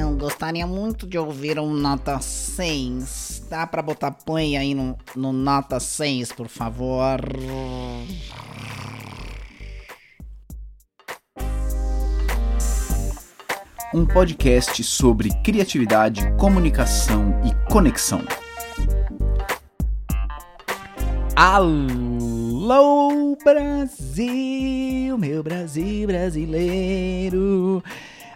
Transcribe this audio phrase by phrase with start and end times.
[0.00, 3.46] Eu gostaria muito de ouvir um nota 6.
[3.50, 7.18] Dá pra botar play aí no, no nota 6, por favor?
[13.92, 18.22] Um podcast sobre criatividade, comunicação e conexão.
[21.34, 27.82] Alô, Brasil, meu Brasil brasileiro.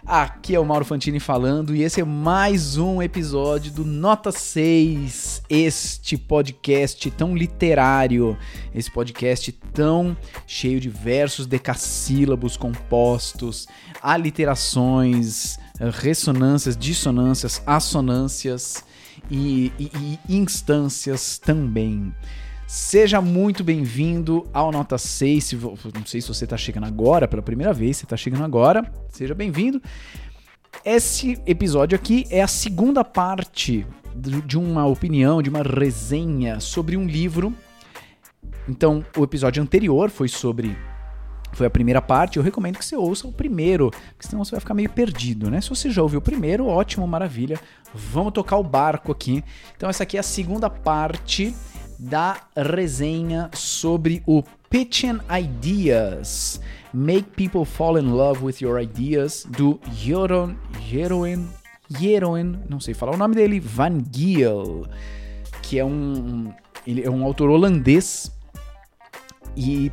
[0.05, 5.43] Aqui é o Mauro Fantini falando e esse é mais um episódio do Nota 6,
[5.49, 8.37] este podcast tão literário,
[8.75, 13.65] esse podcast tão cheio de versos decassílabos compostos,
[14.01, 18.83] aliterações, ressonâncias, dissonâncias, assonâncias
[19.31, 22.13] e, e, e instâncias também.
[22.65, 25.43] Seja muito bem-vindo ao Nota 6.
[25.43, 28.89] Se, não sei se você está chegando agora pela primeira vez, você está chegando agora,
[29.09, 29.81] seja bem-vindo.
[30.83, 37.05] Esse episódio aqui é a segunda parte de uma opinião, de uma resenha sobre um
[37.05, 37.53] livro.
[38.67, 40.75] Então, o episódio anterior foi sobre.
[41.51, 44.59] Foi a primeira parte, eu recomendo que você ouça o primeiro, porque senão você vai
[44.59, 45.61] ficar meio perdido, né?
[45.61, 47.59] Se você já ouviu o primeiro, ótimo, maravilha.
[47.93, 49.43] Vamos tocar o barco aqui.
[49.77, 51.53] Então, essa aqui é a segunda parte
[52.03, 56.59] da resenha sobre o Pitching Ideas.
[56.93, 61.47] Make People Fall in Love with Your Ideas, do Jeroen, Jeroen,
[61.89, 64.85] Jeroen, não sei falar o nome dele, Van Giel,
[65.61, 66.53] que é um,
[66.85, 68.31] ele é um autor holandês
[69.55, 69.91] e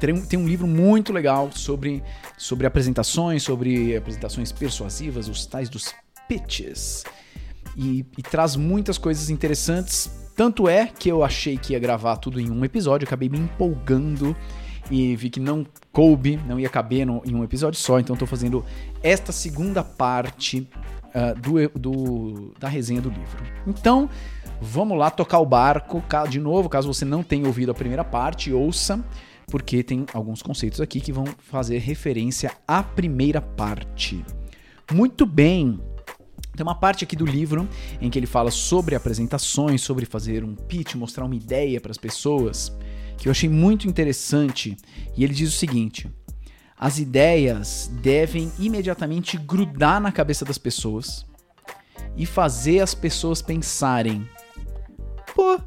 [0.00, 2.02] tem, um livro muito legal sobre,
[2.36, 5.94] sobre apresentações, sobre apresentações persuasivas, os tais dos
[6.28, 7.04] pitches.
[7.76, 12.40] E, e traz muitas coisas interessantes tanto é que eu achei que ia gravar tudo
[12.40, 14.36] em um episódio, acabei me empolgando
[14.90, 18.28] e vi que não coube, não ia caber no, em um episódio só, então estou
[18.28, 18.64] fazendo
[19.02, 20.68] esta segunda parte
[21.14, 23.44] uh, do, do, da resenha do livro.
[23.66, 24.10] Então,
[24.60, 28.52] vamos lá tocar o barco de novo, caso você não tenha ouvido a primeira parte,
[28.52, 29.02] ouça,
[29.46, 34.24] porque tem alguns conceitos aqui que vão fazer referência à primeira parte.
[34.92, 35.80] Muito bem,
[36.56, 37.68] tem uma parte aqui do livro
[38.00, 41.98] em que ele fala sobre apresentações, sobre fazer um pitch, mostrar uma ideia para as
[41.98, 42.72] pessoas,
[43.18, 44.76] que eu achei muito interessante.
[45.16, 46.08] E ele diz o seguinte:
[46.78, 51.26] as ideias devem imediatamente grudar na cabeça das pessoas
[52.16, 54.28] e fazer as pessoas pensarem:
[55.34, 55.58] pô,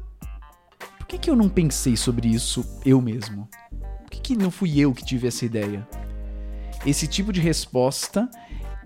[0.98, 3.48] por que, que eu não pensei sobre isso eu mesmo?
[4.02, 5.86] Por que, que não fui eu que tive essa ideia?
[6.86, 8.30] Esse tipo de resposta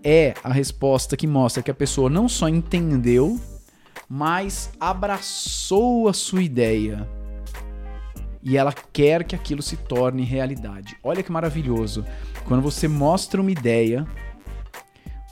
[0.04, 3.40] é a resposta que mostra que a pessoa não só entendeu,
[4.08, 7.08] mas abraçou a sua ideia.
[8.42, 10.96] E ela quer que aquilo se torne realidade.
[11.02, 12.04] Olha que maravilhoso.
[12.44, 14.06] Quando você mostra uma ideia.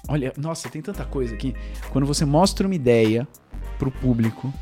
[0.08, 1.54] Olha, nossa, tem tanta coisa aqui.
[1.90, 3.26] Quando você mostra uma ideia
[3.78, 4.52] pro público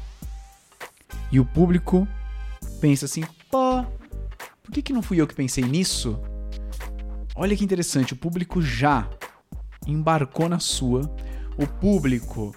[1.31, 2.09] e o público
[2.81, 3.85] pensa assim: pô,
[4.63, 6.19] por que, que não fui eu que pensei nisso?
[7.35, 9.09] Olha que interessante, o público já
[9.89, 11.11] embarcou na sua,
[11.57, 12.55] o público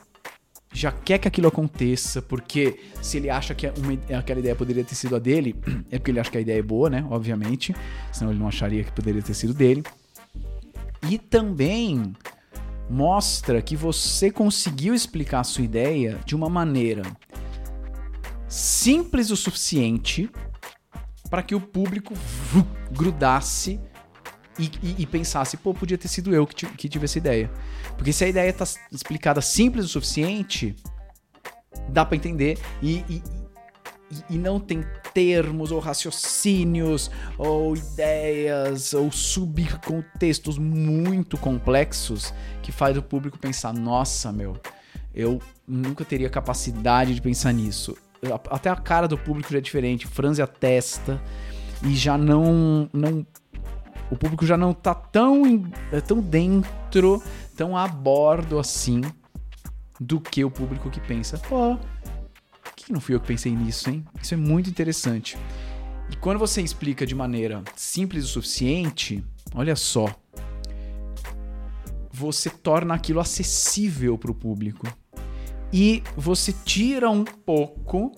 [0.74, 4.96] já quer que aquilo aconteça, porque se ele acha que uma, aquela ideia poderia ter
[4.96, 5.56] sido a dele,
[5.92, 7.06] é porque ele acha que a ideia é boa, né?
[7.10, 7.76] Obviamente,
[8.12, 9.84] senão ele não acharia que poderia ter sido dele.
[11.10, 12.14] E também
[12.90, 17.04] mostra que você conseguiu explicar a sua ideia de uma maneira
[18.48, 20.30] simples o suficiente
[21.30, 22.14] para que o público
[22.92, 23.80] grudasse
[24.62, 27.50] e, e, e, pensasse, pô, podia ter sido eu que, que tive essa ideia.
[27.98, 30.76] Porque se a ideia tá explicada simples o suficiente,
[31.90, 33.24] dá para entender e, e,
[34.30, 34.84] e não tem
[35.14, 44.32] termos ou raciocínios ou ideias ou subcontextos muito complexos que faz o público pensar, nossa,
[44.32, 44.56] meu,
[45.14, 47.98] eu nunca teria capacidade de pensar nisso.
[48.50, 51.22] Até a cara do público já é diferente, franze a testa
[51.84, 53.26] e já não não
[54.12, 57.24] o público já não tá tão, é, tão dentro,
[57.56, 59.02] tão a bordo assim
[60.00, 61.78] do que o público que pensa, pô,
[62.62, 64.06] por que não fui eu que pensei nisso, hein?
[64.22, 65.38] Isso é muito interessante.
[66.12, 69.24] E quando você explica de maneira simples o suficiente,
[69.56, 70.08] olha só,
[72.12, 74.86] você torna aquilo acessível para o público.
[75.72, 78.12] E você tira um pouco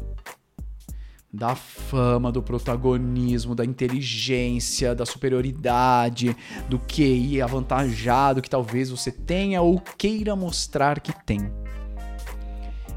[1.34, 6.38] da fama, do protagonismo, da inteligência, da superioridade,
[6.70, 11.52] do QI avantajado que talvez você tenha ou queira mostrar que tem.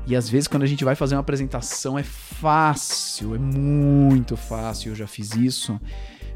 [0.07, 4.91] E às vezes quando a gente vai fazer uma apresentação é fácil, é muito fácil,
[4.91, 5.81] eu já fiz isso.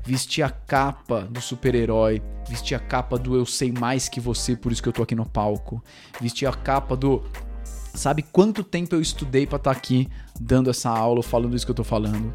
[0.02, 4.72] vestir a capa do super-herói, vestir a capa do eu sei mais que você, por
[4.72, 5.84] isso que eu tô aqui no palco,
[6.20, 7.22] vestir a capa do
[7.94, 10.08] sabe quanto tempo eu estudei para estar tá aqui
[10.40, 12.32] dando essa aula, falando isso que eu tô falando.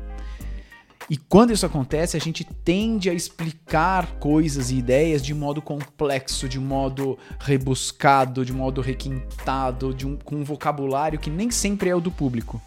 [1.10, 6.50] E quando isso acontece, a gente tende a explicar coisas e ideias de modo complexo,
[6.50, 11.96] de modo rebuscado, de modo requintado, de um, com um vocabulário que nem sempre é
[11.96, 12.60] o do público.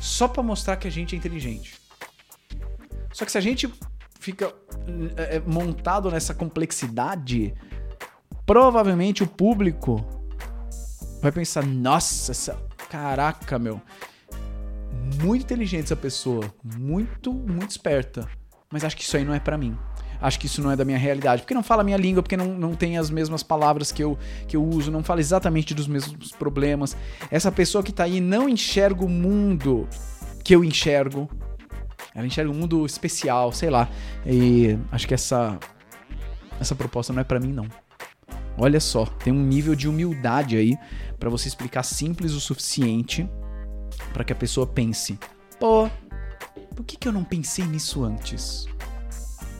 [0.00, 1.80] Só para mostrar que a gente é inteligente.
[3.12, 3.68] Só que se a gente
[4.20, 4.54] fica
[5.16, 7.52] é, montado nessa complexidade,
[8.44, 10.04] provavelmente o público
[11.20, 12.58] vai pensar: nossa, essa,
[12.88, 13.80] caraca, meu
[15.22, 18.28] muito inteligente essa pessoa, muito, muito esperta.
[18.70, 19.76] Mas acho que isso aí não é para mim.
[20.20, 21.42] Acho que isso não é da minha realidade.
[21.42, 24.18] Porque não fala a minha língua, porque não, não tem as mesmas palavras que eu,
[24.48, 26.96] que eu uso, não fala exatamente dos mesmos problemas.
[27.30, 29.86] Essa pessoa que tá aí não enxerga o mundo
[30.42, 31.28] que eu enxergo.
[32.14, 33.88] Ela enxerga um mundo especial, sei lá.
[34.24, 35.58] E acho que essa,
[36.58, 37.66] essa proposta não é para mim, não.
[38.58, 40.78] Olha só, tem um nível de humildade aí
[41.18, 43.28] para você explicar simples o suficiente
[44.12, 45.18] para que a pessoa pense:
[45.60, 45.88] pô,
[46.74, 48.66] por que, que eu não pensei nisso antes?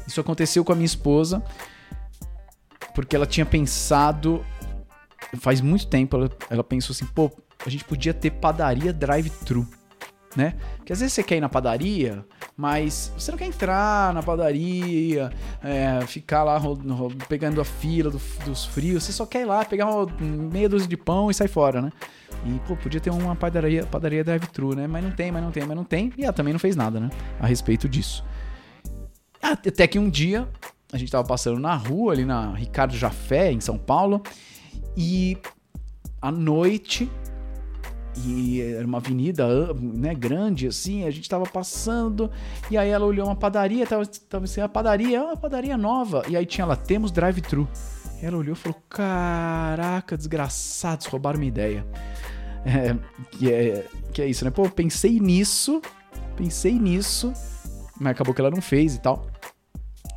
[0.07, 1.43] Isso aconteceu com a minha esposa,
[2.95, 4.45] porque ela tinha pensado.
[5.41, 7.31] Faz muito tempo, ela, ela pensou assim: pô,
[7.65, 9.67] a gente podia ter padaria drive-thru
[10.37, 10.55] né?
[10.77, 12.25] Porque às vezes você quer ir na padaria,
[12.57, 15.31] mas você não quer entrar na padaria,
[15.63, 16.61] é, ficar lá
[17.29, 20.89] pegando a fila do, dos frios, você só quer ir lá, pegar uma meia dúzia
[20.89, 21.93] de pão e sair fora, né?
[22.47, 24.87] E, pô, podia ter uma padaria, padaria drive-thru, né?
[24.87, 26.13] Mas não tem, mas não tem, mas não tem.
[26.17, 27.11] E ela também não fez nada, né?
[27.39, 28.25] A respeito disso.
[29.43, 30.49] Até que um dia,
[30.93, 34.23] a gente tava passando na rua, ali na Ricardo Jafé, em São Paulo,
[34.97, 35.37] e
[36.23, 37.11] à noite
[38.25, 42.31] e era uma avenida né, grande assim, a gente tava passando,
[42.71, 46.23] e aí ela olhou uma padaria, tava, tava assim, a padaria, é uma padaria nova,
[46.29, 47.69] e aí tinha lá, temos drive-thru.
[48.23, 51.87] Ela olhou e falou: Caraca, desgraçados, roubaram minha ideia.
[52.65, 52.97] É,
[53.31, 54.51] que, é, que é isso, né?
[54.51, 55.81] Pô, pensei nisso,
[56.35, 57.33] pensei nisso,
[58.01, 59.27] mas acabou que ela não fez e tal.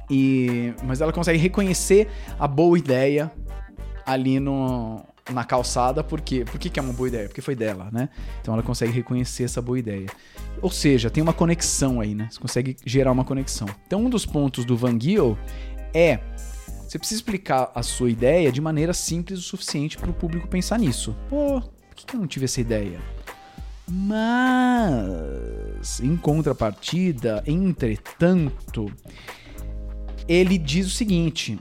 [0.09, 2.09] E, mas ela consegue reconhecer
[2.39, 3.31] a boa ideia
[4.05, 6.43] ali no, na calçada, por quê?
[6.45, 7.27] Por que, que é uma boa ideia?
[7.27, 8.09] Porque foi dela, né?
[8.41, 10.07] Então ela consegue reconhecer essa boa ideia.
[10.61, 12.27] Ou seja, tem uma conexão aí, né?
[12.31, 13.67] Você consegue gerar uma conexão.
[13.85, 15.37] Então um dos pontos do Van Giel
[15.93, 16.19] é
[16.87, 20.79] você precisa explicar a sua ideia de maneira simples o suficiente para o público pensar
[20.79, 21.15] nisso.
[21.29, 22.99] Pô, por que, que eu não tive essa ideia?
[23.87, 24.89] Mas,
[25.99, 28.91] em contrapartida, entretanto,
[30.27, 31.59] ele diz o seguinte: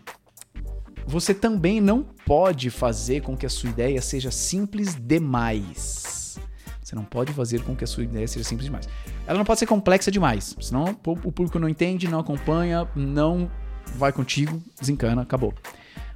[1.06, 6.38] você também não pode fazer com que a sua ideia seja simples demais.
[6.82, 8.86] Você não pode fazer com que a sua ideia seja simples demais.
[9.26, 13.50] Ela não pode ser complexa demais, senão o público não entende, não acompanha, não
[13.94, 15.54] vai contigo, desencana, acabou.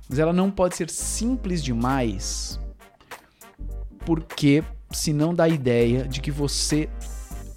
[0.07, 2.61] Mas ela não pode ser simples demais,
[4.05, 6.91] porque senão dá a ideia de que você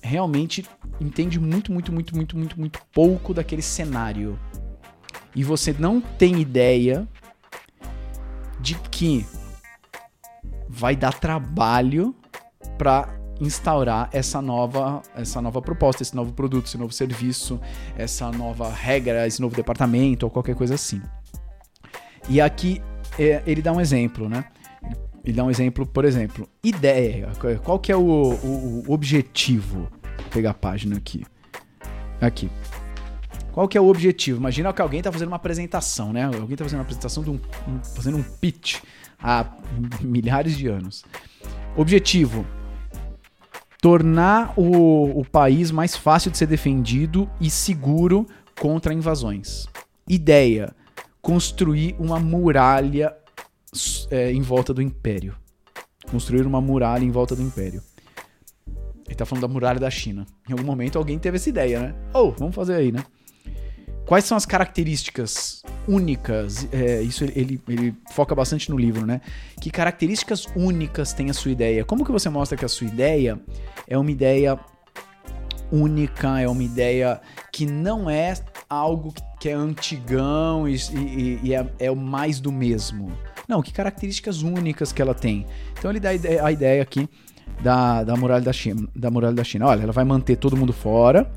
[0.01, 0.65] realmente
[1.01, 4.39] entende muito, muito, muito, muito, muito, muito pouco daquele cenário.
[5.35, 7.05] E você não tem ideia
[8.65, 9.23] de que
[10.67, 12.15] vai dar trabalho
[12.79, 17.61] para instaurar essa nova, essa nova proposta, esse novo produto, esse novo serviço,
[17.95, 20.99] essa nova regra, esse novo departamento ou qualquer coisa assim.
[22.27, 22.81] E aqui
[23.19, 24.45] é, ele dá um exemplo, né?
[25.23, 27.31] Ele dá um exemplo, por exemplo, ideia.
[27.63, 29.81] Qual que é o, o, o objetivo?
[30.01, 31.23] Vou pegar a página aqui.
[32.19, 32.49] Aqui.
[33.55, 34.37] Qual que é o objetivo?
[34.37, 36.25] Imagina que alguém está fazendo uma apresentação, né?
[36.25, 38.81] Alguém está fazendo uma apresentação de um, um, fazendo um pitch
[39.17, 39.49] há
[40.03, 41.05] milhares de anos.
[41.73, 42.45] Objetivo:
[43.81, 48.27] tornar o, o país mais fácil de ser defendido e seguro
[48.59, 49.67] contra invasões.
[50.05, 50.75] Ideia:
[51.21, 53.15] construir uma muralha
[54.11, 55.33] é, em volta do império.
[56.11, 57.81] Construir uma muralha em volta do império.
[59.07, 60.25] Ele tá falando da muralha da China.
[60.49, 61.95] Em algum momento alguém teve essa ideia, né?
[62.13, 63.01] Ou, oh, vamos fazer aí, né?
[64.05, 66.67] Quais são as características únicas?
[66.71, 69.19] É, isso ele, ele, foca bastante no livro, né?
[69.59, 71.83] Que características únicas tem a sua ideia?
[71.83, 73.39] Como que você mostra que a sua ideia
[73.87, 74.59] é uma ideia
[75.71, 77.19] única, é uma ideia
[77.51, 78.35] que não é
[78.69, 83.11] algo que é antigão e, e, e é, é o mais do mesmo?
[83.47, 85.47] Não, que características únicas que ela tem?
[85.77, 87.09] Então ele dá a ideia aqui
[87.63, 89.65] da, da muralha da China, da muralha da China.
[89.65, 91.31] Olha, ela vai manter todo mundo fora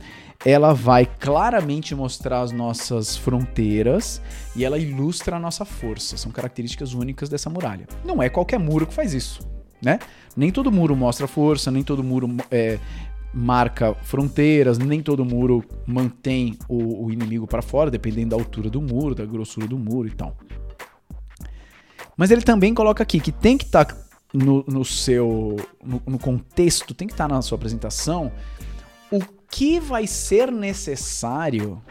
[0.44, 4.22] ela vai claramente mostrar as nossas fronteiras
[4.54, 6.16] e ela ilustra a nossa força.
[6.16, 7.86] São características únicas dessa muralha.
[8.04, 9.40] Não é qualquer muro que faz isso,
[9.82, 9.98] né?
[10.36, 12.78] Nem todo muro mostra força, nem todo muro é,
[13.34, 18.80] marca fronteiras, nem todo muro mantém o, o inimigo para fora, dependendo da altura do
[18.80, 20.36] muro, da grossura do muro e tal.
[22.16, 23.96] Mas ele também coloca aqui que tem que estar tá
[24.32, 28.30] no, no, seu no, no contexto, tem que estar tá na sua apresentação
[29.10, 31.82] o que vai ser necessário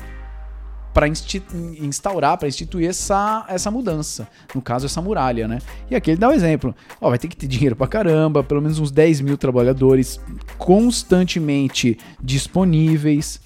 [0.93, 4.25] para instaurar, para instituir essa, essa mudança.
[4.55, 5.59] No caso, essa muralha, né?
[5.91, 6.73] E aqui ele dá o um exemplo.
[7.01, 10.17] Ó, vai ter que ter dinheiro para caramba, pelo menos uns 10 mil trabalhadores
[10.57, 13.41] constantemente disponíveis.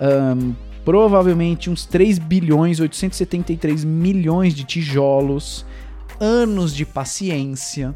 [0.00, 5.66] Um, provavelmente uns 3 bilhões 873 milhões de tijolos,
[6.18, 7.94] anos de paciência.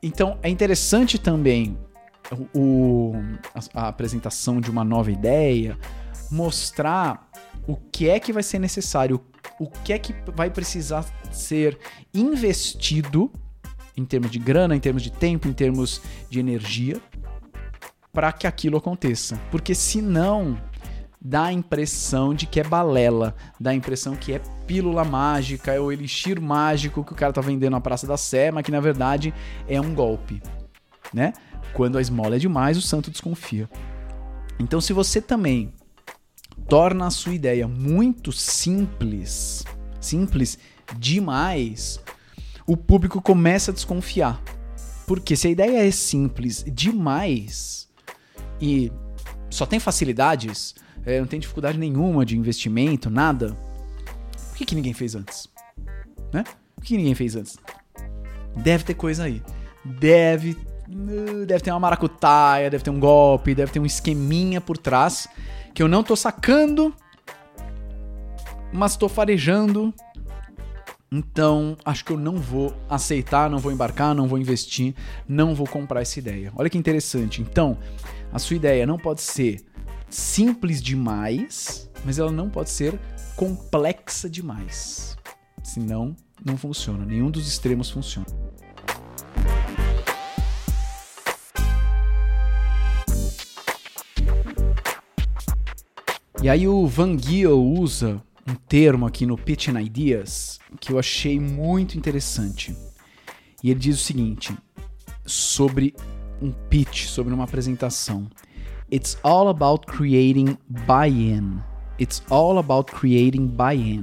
[0.00, 1.76] Então é interessante também
[2.54, 3.12] o,
[3.54, 5.78] a, a apresentação de uma nova ideia,
[6.30, 7.28] mostrar
[7.66, 9.20] o que é que vai ser necessário,
[9.58, 11.78] o que é que vai precisar ser
[12.12, 13.30] investido
[13.96, 17.00] em termos de grana, em termos de tempo, em termos de energia,
[18.12, 19.38] para que aquilo aconteça.
[19.50, 20.58] Porque senão
[21.20, 25.78] dá a impressão de que é balela, dá a impressão que é pílula mágica, é
[25.78, 28.80] o elixir mágico que o cara tá vendendo na Praça da Sé, mas que na
[28.80, 29.32] verdade
[29.68, 30.42] é um golpe,
[31.12, 31.32] né?
[31.72, 33.68] Quando a esmola é demais, o santo desconfia.
[34.58, 35.72] Então, se você também
[36.68, 39.64] torna a sua ideia muito simples,
[40.00, 40.58] simples
[40.96, 42.00] demais,
[42.66, 44.42] o público começa a desconfiar.
[45.06, 47.88] Porque se a ideia é simples demais
[48.60, 48.92] e
[49.50, 50.74] só tem facilidades,
[51.04, 53.56] é, não tem dificuldade nenhuma de investimento, nada,
[54.48, 55.48] por que, que ninguém fez antes?
[56.32, 56.44] Né?
[56.74, 57.58] Por que ninguém fez antes?
[58.56, 59.42] Deve ter coisa aí.
[59.84, 60.56] Deve,
[61.46, 65.28] deve ter uma maracutaia, deve ter um golpe, deve ter um esqueminha por trás
[65.74, 66.94] que eu não tô sacando,
[68.72, 69.92] mas tô farejando.
[71.10, 74.94] Então, acho que eu não vou aceitar, não vou embarcar, não vou investir,
[75.28, 76.50] não vou comprar essa ideia.
[76.56, 77.42] Olha que interessante.
[77.42, 77.76] Então,
[78.32, 79.62] a sua ideia não pode ser
[80.08, 82.98] simples demais, mas ela não pode ser
[83.36, 85.18] complexa demais.
[85.62, 87.04] Senão, não funciona.
[87.04, 88.26] Nenhum dos extremos funciona.
[96.42, 101.38] E aí o Van Giel usa um termo aqui no Pitching Ideas que eu achei
[101.38, 102.76] muito interessante.
[103.62, 104.52] E ele diz o seguinte
[105.24, 105.94] sobre
[106.42, 108.28] um pitch, sobre uma apresentação.
[108.92, 111.60] It's all about creating buy-in.
[112.00, 114.02] It's all about creating buy-in.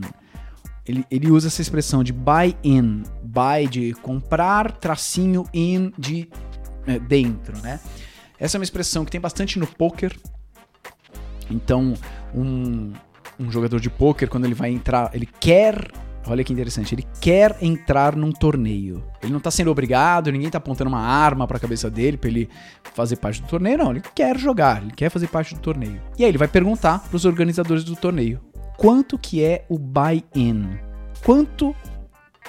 [0.85, 3.03] Ele, ele usa essa expressão de buy-in.
[3.21, 6.29] Buy de comprar, tracinho in de
[6.87, 7.81] é, dentro, né?
[8.39, 10.17] Essa é uma expressão que tem bastante no poker.
[11.49, 11.93] Então,
[12.33, 12.93] um,
[13.39, 15.91] um jogador de pôquer, quando ele vai entrar, ele quer.
[16.27, 19.03] Olha que interessante, ele quer entrar num torneio.
[19.23, 22.49] Ele não tá sendo obrigado, ninguém tá apontando uma arma pra cabeça dele pra ele
[22.93, 23.91] fazer parte do torneio, não.
[23.91, 25.99] Ele quer jogar, ele quer fazer parte do torneio.
[26.17, 28.39] E aí ele vai perguntar pros organizadores do torneio:
[28.77, 30.77] quanto que é o buy-in?
[31.23, 31.73] Quanto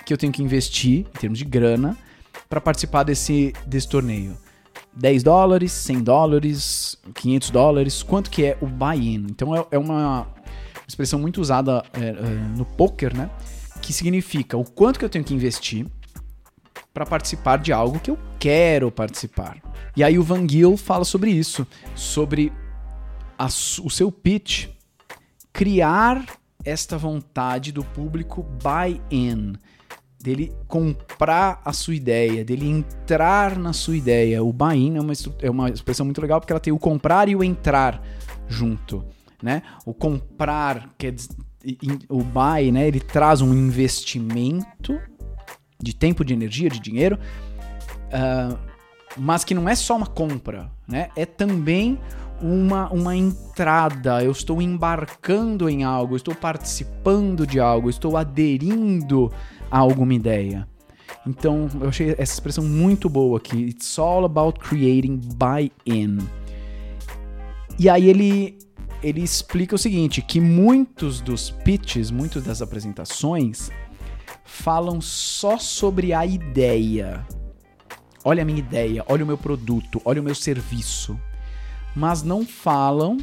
[0.05, 1.97] que eu tenho que investir, em termos de grana,
[2.49, 4.37] para participar desse, desse torneio?
[4.95, 9.27] 10 dólares, 100 dólares, 500 dólares, quanto que é o buy-in.
[9.31, 10.27] Então é, é uma
[10.87, 12.15] expressão muito usada é, é,
[12.57, 13.31] no poker, né?
[13.81, 15.87] Que significa o quanto que eu tenho que investir
[16.93, 19.59] para participar de algo que eu quero participar.
[19.97, 22.53] E aí o Van Giel fala sobre isso, sobre
[23.39, 24.69] a, o seu pitch
[25.53, 26.25] criar
[26.65, 29.55] esta vontade do público buy-in
[30.23, 34.43] dele comprar a sua ideia, dele entrar na sua ideia.
[34.45, 37.35] O buy-in é uma, é uma expressão muito legal porque ela tem o comprar e
[37.35, 38.03] o entrar
[38.47, 39.05] junto,
[39.43, 39.63] né?
[39.87, 41.15] O comprar, quer
[42.09, 42.87] o buy, né?
[42.87, 45.01] Ele traz um investimento
[45.83, 47.19] de tempo, de energia, de dinheiro,
[48.07, 48.59] uh,
[49.17, 51.09] mas que não é só uma compra, né?
[51.17, 51.99] É também
[52.43, 59.31] uma, uma entrada, eu estou embarcando em algo, estou participando de algo, estou aderindo
[59.79, 60.67] alguma ideia.
[61.27, 63.57] Então, eu achei essa expressão muito boa aqui.
[63.57, 66.19] It's all about creating buy-in.
[67.79, 68.59] E aí ele
[69.03, 73.71] ele explica o seguinte, que muitos dos pitches, muitas das apresentações
[74.45, 77.27] falam só sobre a ideia.
[78.23, 81.19] Olha a minha ideia, olha o meu produto, olha o meu serviço.
[81.97, 83.17] Mas não falam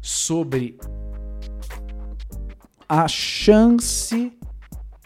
[0.00, 0.76] sobre
[2.88, 4.32] a chance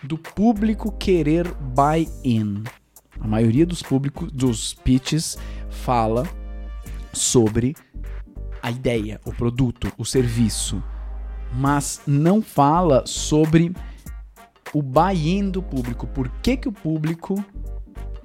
[0.06, 2.62] do público querer buy-in.
[3.20, 6.26] A maioria dos públicos dos pitches fala
[7.12, 7.74] sobre
[8.62, 10.82] a ideia, o produto, o serviço,
[11.54, 13.72] mas não fala sobre
[14.72, 16.06] o buy-in do público.
[16.06, 17.42] Por que, que o público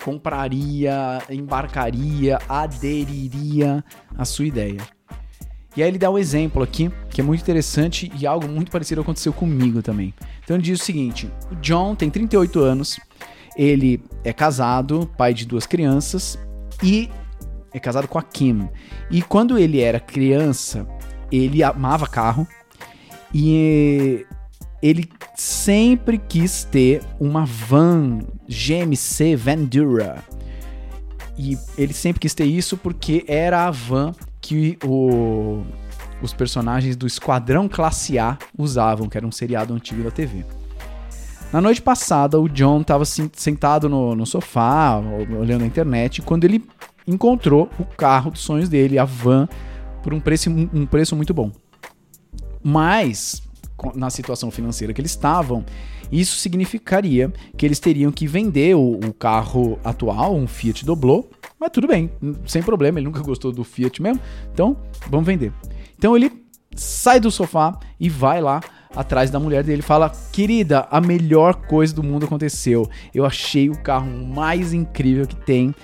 [0.04, 3.84] compraria, embarcaria, aderiria
[4.18, 4.82] à sua ideia.
[5.76, 9.02] E aí ele dá um exemplo aqui, que é muito interessante e algo muito parecido
[9.02, 10.14] aconteceu comigo também.
[10.52, 13.00] Então ele diz o seguinte: o John tem 38 anos,
[13.56, 16.38] ele é casado, pai de duas crianças
[16.84, 17.10] e
[17.74, 18.68] é casado com a Kim.
[19.10, 20.86] E quando ele era criança,
[21.32, 22.46] ele amava carro
[23.34, 24.26] e
[24.82, 30.22] ele sempre quis ter uma van GMC Vandura.
[31.38, 35.64] E ele sempre quis ter isso porque era a van que o,
[36.22, 40.46] os personagens do Esquadrão Classe A usavam, que era um seriado antigo da TV.
[41.52, 44.98] Na noite passada, o John estava sentado no, no, sofá,
[45.38, 46.64] olhando a internet, quando ele
[47.06, 49.50] encontrou o carro dos sonhos dele, a van,
[50.02, 51.52] por um preço, um preço muito bom.
[52.64, 53.42] Mas,
[53.96, 55.66] na situação financeira que eles estavam,
[56.10, 61.28] isso significaria que eles teriam que vender o, o carro atual, um Fiat Doblo,
[61.60, 62.10] mas tudo bem,
[62.46, 64.22] sem problema, ele nunca gostou do Fiat mesmo,
[64.54, 64.78] então
[65.10, 65.52] vamos vender.
[66.02, 66.32] Então ele
[66.76, 68.60] sai do sofá e vai lá
[68.96, 72.90] atrás da mulher dele fala: Querida, a melhor coisa do mundo aconteceu.
[73.14, 75.76] Eu achei o carro mais incrível que tem.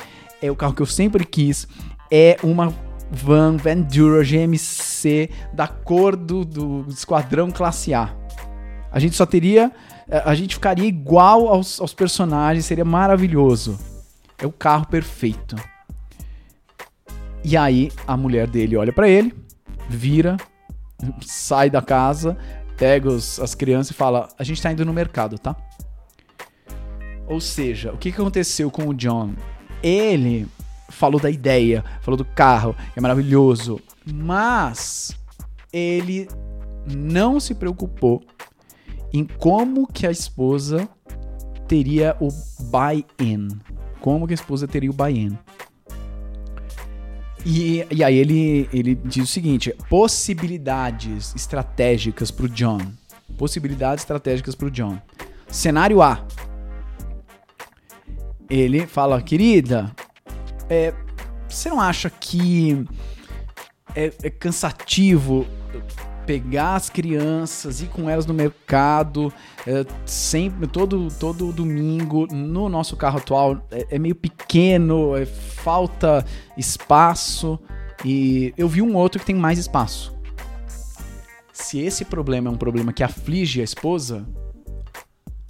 [0.42, 1.68] É o carro que eu sempre quis.
[2.10, 2.74] É uma
[3.12, 8.10] van Vandura GMC da cor do, do Esquadrão Classe A.
[8.92, 9.72] A gente só teria.
[10.26, 13.78] A gente ficaria igual aos, aos personagens, seria maravilhoso.
[14.40, 15.56] É o carro perfeito.
[17.44, 19.32] E aí a mulher dele olha para ele,
[19.90, 20.38] vira,
[21.22, 22.38] sai da casa,
[22.78, 25.56] pega os, as crianças e fala: A gente tá indo no mercado, tá?
[27.28, 29.34] Ou seja, o que aconteceu com o John?
[29.84, 30.48] Ele
[30.90, 35.16] falou da ideia, falou do carro, é maravilhoso, mas
[35.72, 36.28] ele
[36.86, 38.24] não se preocupou
[39.14, 40.88] em como que a esposa
[41.68, 42.30] teria o
[42.72, 43.50] buy-in
[44.00, 45.38] como que a esposa teria o buy-in.
[47.50, 52.80] E, e aí ele, ele diz o seguinte: possibilidades estratégicas para o John.
[53.38, 55.00] Possibilidades estratégicas para o John.
[55.48, 56.26] Cenário A.
[58.50, 59.94] Ele fala, querida,
[60.70, 60.94] é,
[61.48, 62.86] você não acha que
[63.96, 65.46] é, é cansativo
[66.28, 69.34] pegar as crianças, ir com elas no mercado,
[69.66, 76.26] é, sempre, todo, todo domingo, no nosso carro atual, é, é meio pequeno, é, falta
[76.58, 77.58] espaço.
[78.04, 80.14] E eu vi um outro que tem mais espaço.
[81.54, 84.28] Se esse problema é um problema que aflige a esposa,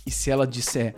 [0.05, 0.93] e se ela disser,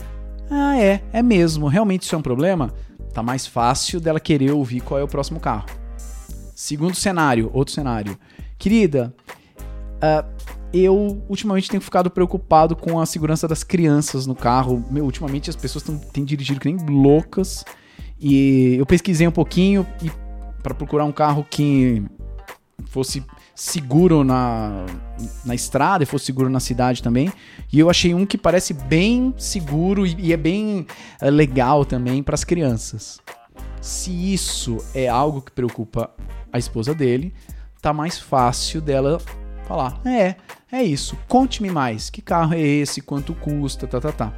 [0.51, 2.73] ah, é, é mesmo, realmente isso é um problema,
[3.13, 5.65] tá mais fácil dela querer ouvir qual é o próximo carro.
[6.53, 8.19] Segundo cenário, outro cenário.
[8.57, 9.15] Querida,
[9.99, 10.39] Uh,
[10.73, 14.83] eu ultimamente tenho ficado preocupado com a segurança das crianças no carro.
[14.89, 17.65] Meu, ultimamente as pessoas tão, têm dirigido que nem loucas.
[18.19, 19.85] E eu pesquisei um pouquinho
[20.61, 22.03] para procurar um carro que
[22.85, 23.23] fosse
[23.55, 24.85] seguro na,
[25.43, 27.31] na estrada e fosse seguro na cidade também.
[27.71, 30.85] E eu achei um que parece bem seguro e, e é bem
[31.19, 33.19] é, legal também para as crianças.
[33.81, 36.11] Se isso é algo que preocupa
[36.51, 37.33] a esposa dele,
[37.81, 39.19] tá mais fácil dela
[39.69, 40.35] falar: é,
[40.71, 42.09] é isso, conte-me mais.
[42.09, 43.01] Que carro é esse?
[43.01, 43.85] Quanto custa?
[43.85, 44.33] Tá, tá, tá.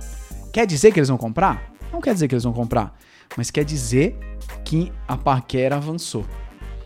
[0.52, 1.72] Quer dizer que eles vão comprar?
[1.92, 2.98] Não quer dizer que eles vão comprar,
[3.38, 4.20] mas quer dizer
[4.66, 6.26] que a paquera avançou.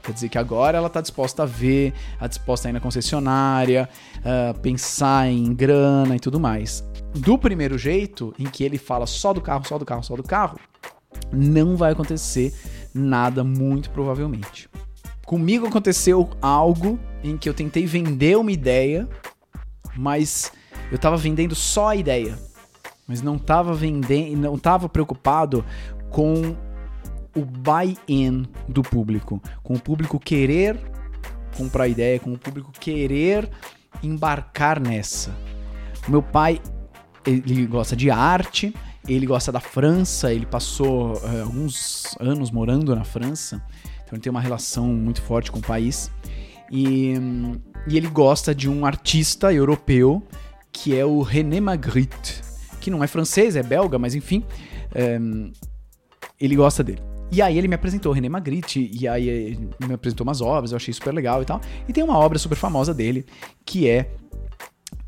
[0.04, 3.90] Quer dizer que agora ela está disposta a ver, a disposta a ir na concessionária,
[4.20, 6.84] uh, pensar em grana e tudo mais.
[7.16, 10.22] Do primeiro jeito, em que ele fala só do carro, só do carro, só do
[10.22, 10.60] carro,
[11.32, 12.54] não vai acontecer
[12.94, 14.70] nada, muito provavelmente.
[15.26, 19.10] Comigo aconteceu algo em que eu tentei vender uma ideia,
[19.96, 20.52] mas
[20.92, 22.38] eu tava vendendo só a ideia.
[23.08, 25.66] Mas não tava vendendo, não tava preocupado
[26.10, 26.56] com
[27.36, 30.80] o buy-in do público, com o público querer
[31.58, 33.50] comprar a ideia, com o público querer
[34.04, 35.36] embarcar nessa.
[36.08, 36.62] Meu pai,
[37.26, 38.74] ele gosta de arte,
[39.08, 43.62] ele gosta da França, ele passou uh, alguns anos morando na França.
[44.06, 46.12] Então ele tem uma relação muito forte com o país.
[46.72, 47.14] E,
[47.88, 50.24] e ele gosta de um artista europeu
[50.72, 52.42] que é o René Magritte,
[52.82, 54.44] que não é francês, é belga, mas enfim,
[54.94, 55.18] é,
[56.40, 57.02] ele gosta dele.
[57.32, 60.76] E aí ele me apresentou René Magritte, e aí ele me apresentou umas obras, eu
[60.76, 61.62] achei super legal e tal.
[61.88, 63.26] E tem uma obra super famosa dele,
[63.66, 64.12] que é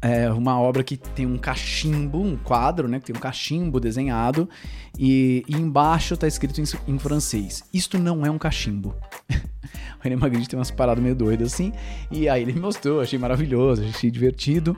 [0.07, 2.99] é uma obra que tem um cachimbo, um quadro, né?
[2.99, 4.49] Que tem um cachimbo desenhado
[4.97, 7.63] e, e embaixo tá escrito em, em, francês.
[7.73, 8.95] Isto não é um cachimbo.
[9.29, 11.73] o René Magritte tem umas paradas meio doidas assim.
[12.11, 14.75] E aí ele me mostrou, achei maravilhoso, achei divertido.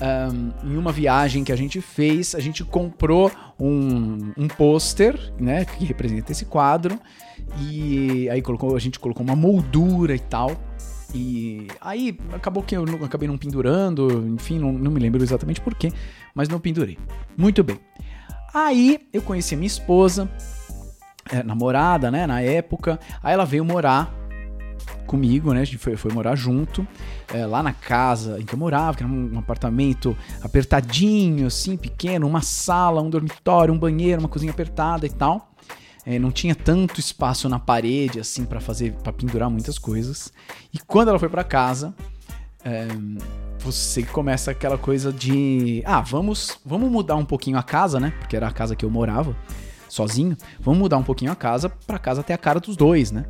[0.00, 5.64] um, em uma viagem que a gente fez, a gente comprou um, um pôster, né,
[5.64, 6.98] que representa esse quadro,
[7.60, 10.56] e aí colocou, a gente colocou uma moldura e tal.
[11.14, 15.60] E aí acabou que eu não, acabei não pendurando, enfim, não, não me lembro exatamente
[15.60, 15.92] porquê,
[16.34, 16.98] mas não pendurei.
[17.36, 17.78] Muito bem.
[18.54, 20.30] Aí eu conheci a minha esposa,
[21.30, 22.98] é, namorada, né, na época.
[23.22, 24.12] Aí ela veio morar
[25.06, 25.60] comigo, né?
[25.60, 26.86] A gente foi, foi morar junto,
[27.32, 31.76] é, lá na casa em que eu morava, que era um, um, apartamento apertadinho, assim,
[31.76, 35.51] pequeno, uma sala, um dormitório, um banheiro, uma cozinha apertada e tal.
[36.04, 40.32] É, não tinha tanto espaço na parede, assim, para fazer, para pendurar muitas coisas.
[40.72, 41.94] E quando ela foi para casa,
[42.64, 42.88] é,
[43.58, 48.12] você começa aquela coisa de, ah, vamos, vamos mudar um pouquinho a casa, né?
[48.18, 49.36] Porque era a casa que eu morava
[49.88, 50.36] sozinho.
[50.58, 53.24] Vamos mudar um pouquinho a casa para casa ter a cara dos dois, né?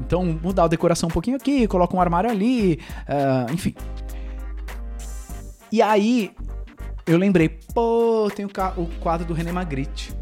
[0.00, 3.74] Então, mudar a decoração um pouquinho aqui, coloca um armário ali, uh, enfim.
[5.70, 6.32] E aí,
[7.06, 10.21] eu lembrei, pô, tem o, o quadro do René Magritte.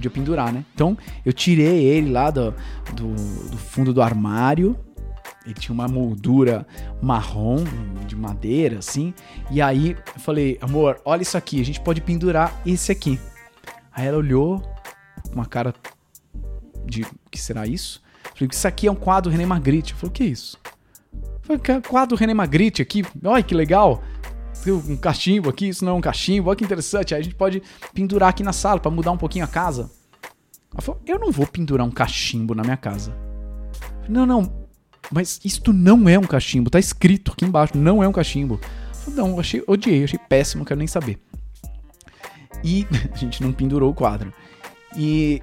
[0.00, 0.64] Podia pendurar, né?
[0.74, 2.54] Então, eu tirei ele lá do,
[2.94, 3.14] do,
[3.50, 4.74] do fundo do armário.
[5.44, 6.66] Ele tinha uma moldura
[7.02, 7.64] marrom,
[8.06, 9.12] de madeira, assim.
[9.50, 13.20] E aí, eu falei, amor, olha isso aqui, a gente pode pendurar esse aqui.
[13.92, 14.60] Aí ela olhou
[15.28, 15.74] com uma cara
[16.86, 18.02] de, que será isso?
[18.34, 19.92] Falei, isso aqui é um quadro René Magritte.
[19.92, 20.58] Falei, o que é isso?
[21.42, 23.04] Falei, quadro René Magritte aqui.
[23.22, 24.02] Olha que legal.
[24.66, 26.48] Um cachimbo aqui, isso não é um cachimbo.
[26.48, 27.14] Olha que interessante.
[27.14, 27.62] Aí a gente pode
[27.94, 29.90] pendurar aqui na sala para mudar um pouquinho a casa.
[30.72, 33.16] Ela falou, eu não vou pendurar um cachimbo na minha casa.
[34.08, 34.68] Não, não.
[35.10, 36.70] Mas isto não é um cachimbo.
[36.70, 37.76] Tá escrito aqui embaixo.
[37.76, 38.60] Não é um cachimbo.
[38.92, 41.18] Falei, não, achei, odiei, achei péssimo, quero nem saber.
[42.62, 44.32] E a gente não pendurou o quadro.
[44.96, 45.42] E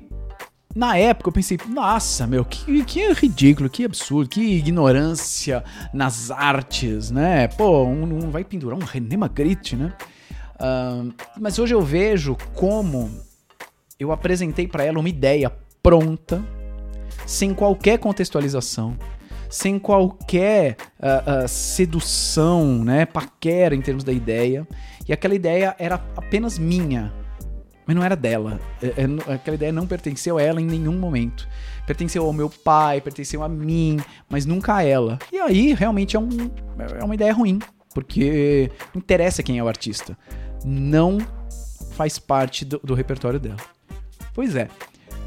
[0.77, 7.09] na época eu pensei, nossa, meu, que, que ridículo, que absurdo, que ignorância nas artes,
[7.09, 7.47] né?
[7.47, 9.91] Pô, um, um vai pendurar um René Magritte, né?
[10.53, 13.09] Uh, mas hoje eu vejo como
[13.99, 16.45] eu apresentei para ela uma ideia pronta,
[17.25, 18.95] sem qualquer contextualização,
[19.49, 24.67] sem qualquer uh, uh, sedução, né, paquera em termos da ideia,
[25.07, 27.11] e aquela ideia era apenas minha,
[27.87, 28.59] mas não era dela.
[28.81, 31.47] É, é, aquela ideia não pertenceu a ela em nenhum momento.
[31.85, 33.97] Pertenceu ao meu pai, pertenceu a mim,
[34.29, 35.17] mas nunca a ela.
[35.31, 36.51] E aí, realmente, é, um,
[36.99, 37.59] é uma ideia ruim,
[37.95, 40.17] porque não interessa quem é o artista.
[40.65, 41.17] Não
[41.91, 43.57] faz parte do, do repertório dela.
[44.33, 44.67] Pois é,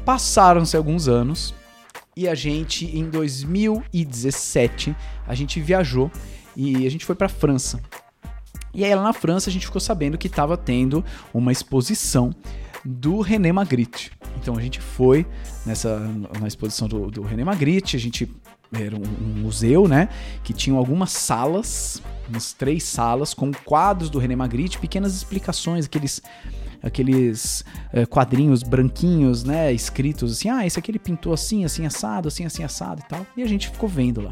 [0.05, 1.53] passaram-se alguns anos
[2.15, 4.95] e a gente, em 2017,
[5.27, 6.11] a gente viajou
[6.55, 7.81] e a gente foi para França.
[8.73, 11.03] E aí lá na França a gente ficou sabendo que estava tendo
[11.33, 12.33] uma exposição
[12.83, 14.11] do René Magritte.
[14.41, 15.25] Então a gente foi
[15.65, 15.99] nessa
[16.39, 18.29] na exposição do, do René Magritte, a gente
[18.73, 20.07] era um, um, museu, né,
[20.43, 26.21] que tinha algumas salas, umas três salas com quadros do René Magritte, pequenas explicações, aqueles
[26.83, 32.27] aqueles é, quadrinhos branquinhos, né, escritos assim, ah, esse aqui ele pintou assim, assim assado,
[32.27, 33.27] assim assim assado e tal.
[33.37, 34.31] E a gente ficou vendo lá.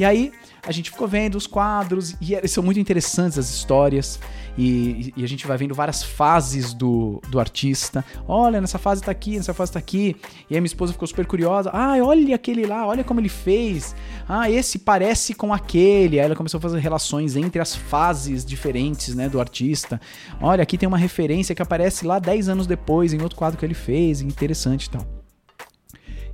[0.00, 0.32] E aí
[0.66, 4.18] a gente ficou vendo os quadros e eles são muito interessantes as histórias
[4.56, 8.02] e, e, a gente vai vendo várias fases do, do artista.
[8.26, 10.16] Olha, nessa fase tá aqui, nessa fase tá aqui.
[10.48, 11.70] E aí minha esposa ficou super curiosa.
[11.70, 13.94] Ah, olha aquele lá, olha como ele fez.
[14.26, 16.18] Ah, esse parece com aquele.
[16.18, 20.00] Aí ela começou a fazer relações entre as fases diferentes, né, do artista.
[20.40, 23.66] Olha, aqui tem uma referência que aparece lá 10 anos depois em outro quadro que
[23.66, 25.06] ele fez, interessante e tal.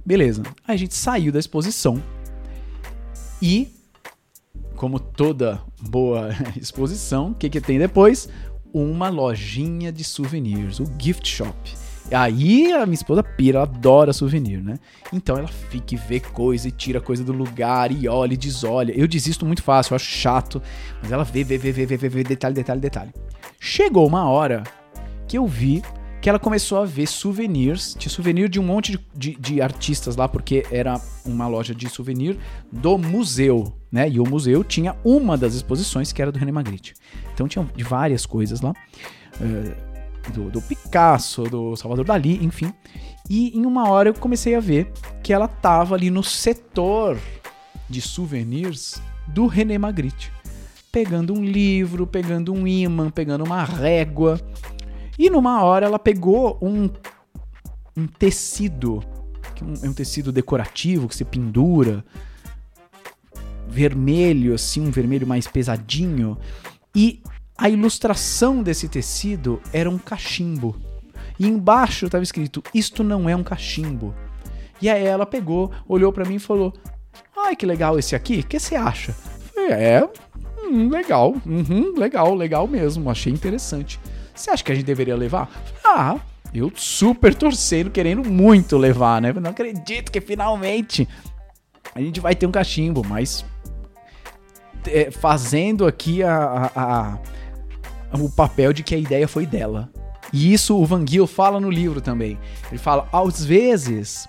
[0.04, 0.44] Beleza.
[0.66, 2.00] Aí a gente saiu da exposição
[3.40, 3.68] e
[4.76, 8.28] como toda boa exposição, o que, que tem depois?
[8.72, 11.56] Uma lojinha de souvenirs, o gift shop.
[12.12, 14.78] Aí a minha esposa pira, ela adora souvenir, né?
[15.12, 18.92] Então ela fica e vê coisa e tira coisa do lugar e olha e desolha.
[18.96, 20.62] Eu desisto muito fácil, eu acho chato,
[21.02, 23.12] mas ela vê, vê, vê, vê, vê, vê, vê detalhe, detalhe, detalhe.
[23.58, 24.62] Chegou uma hora
[25.26, 25.82] que eu vi
[26.26, 30.16] que ela começou a ver souvenirs, tinha souvenir de um monte de, de, de, artistas
[30.16, 32.36] lá, porque era uma loja de souvenir
[32.72, 34.08] do museu, né?
[34.10, 36.94] E o museu tinha uma das exposições que era do René Magritte.
[37.32, 42.74] Então tinha várias coisas lá, uh, do, do Picasso, do Salvador Dali, enfim.
[43.30, 44.90] E em uma hora eu comecei a ver
[45.22, 47.16] que ela tava ali no setor
[47.88, 50.32] de souvenirs do René Magritte.
[50.90, 54.40] Pegando um livro, pegando um imã, pegando uma régua,
[55.18, 56.90] e numa hora ela pegou um,
[57.96, 59.02] um tecido,
[59.54, 62.04] que é um tecido decorativo que você pendura,
[63.68, 66.38] vermelho, assim, um vermelho mais pesadinho,
[66.94, 67.22] e
[67.56, 70.76] a ilustração desse tecido era um cachimbo.
[71.38, 74.14] E embaixo estava escrito: Isto não é um cachimbo.
[74.80, 76.72] E aí ela pegou, olhou para mim e falou:
[77.36, 79.12] Ai, que legal esse aqui, o que você acha?
[79.12, 80.08] Falei, é
[80.62, 84.00] hum, legal, uhum, legal, legal mesmo, achei interessante.
[84.36, 85.50] Você acha que a gente deveria levar?
[85.84, 86.16] Ah,
[86.54, 89.32] eu super torcendo, querendo muito levar, né?
[89.32, 91.08] Não acredito que finalmente
[91.94, 93.44] a gente vai ter um cachimbo, mas
[94.86, 97.18] é, fazendo aqui a, a,
[98.12, 99.90] a, o papel de que a ideia foi dela.
[100.32, 102.38] E isso o Van Giel fala no livro também.
[102.68, 104.28] Ele fala, às vezes,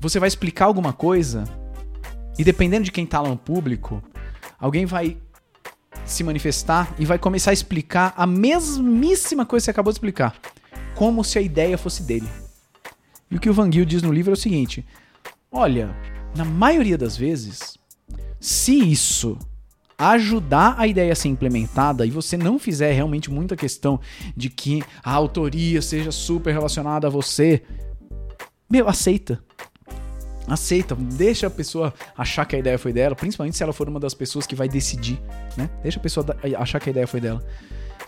[0.00, 1.44] você vai explicar alguma coisa
[2.38, 4.02] e dependendo de quem tá lá no público,
[4.58, 5.16] alguém vai
[6.06, 10.34] se manifestar e vai começar a explicar a mesmíssima coisa que você acabou de explicar,
[10.94, 12.28] como se a ideia fosse dele.
[13.30, 14.86] E o que o Van Giel diz no livro é o seguinte:
[15.50, 15.94] olha,
[16.34, 17.76] na maioria das vezes,
[18.38, 19.36] se isso
[19.98, 23.98] ajudar a ideia a ser implementada e você não fizer realmente muita questão
[24.36, 27.62] de que a autoria seja super relacionada a você,
[28.70, 29.42] meu, aceita.
[30.48, 33.98] Aceita, deixa a pessoa achar que a ideia foi dela, principalmente se ela for uma
[33.98, 35.20] das pessoas que vai decidir,
[35.56, 35.68] né?
[35.82, 36.24] Deixa a pessoa
[36.58, 37.44] achar que a ideia foi dela.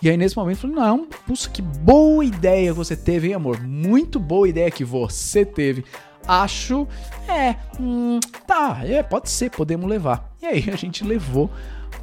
[0.01, 3.61] E aí nesse momento eu falei, não, puxa, que boa ideia você teve, hein, amor?
[3.61, 5.83] Muito boa ideia que você teve
[6.27, 6.87] acho,
[7.27, 10.31] é, hum, tá, é, pode ser, podemos levar.
[10.41, 11.49] E aí a gente levou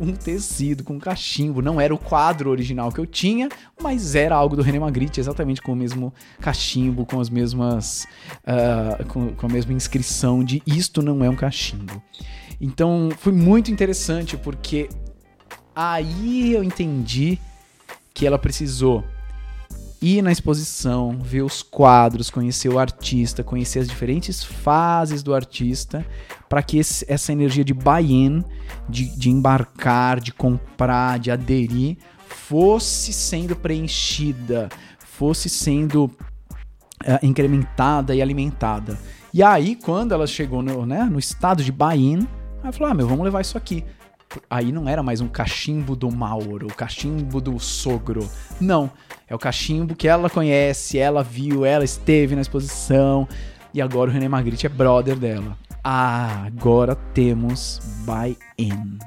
[0.01, 1.63] um tecido com cachimbo.
[1.63, 3.49] Não era o quadro original que eu tinha,
[3.81, 8.07] mas era algo do René Magritte, exatamente com o mesmo cachimbo, com as mesmas.
[8.43, 12.03] Uh, com, com a mesma inscrição de isto não é um cachimbo.
[12.61, 14.89] Então foi muito interessante porque
[15.75, 17.39] aí eu entendi
[18.15, 19.05] que ela precisou
[20.01, 26.05] ir na exposição, ver os quadros, conhecer o artista, conhecer as diferentes fases do artista,
[26.49, 28.45] para que esse, essa energia de buy-in,
[28.89, 38.23] de, de embarcar, de comprar, de aderir, fosse sendo preenchida, fosse sendo uh, incrementada e
[38.23, 38.99] alimentada.
[39.33, 42.27] E aí, quando ela chegou no, né, no estado de buy-in,
[42.63, 43.85] ela falou: ah, meu, vamos levar isso aqui
[44.49, 48.29] aí não era mais um cachimbo do Mauro, o cachimbo do sogro.
[48.61, 48.91] Não,
[49.29, 53.29] é o cachimbo que ela conhece, ela viu, ela esteve na exposição
[53.73, 55.57] e agora o René Magritte é brother dela.
[55.83, 58.99] Ah, agora temos buy-in.